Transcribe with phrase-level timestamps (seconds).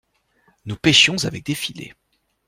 [0.65, 1.93] Nous pêchions avec des filets.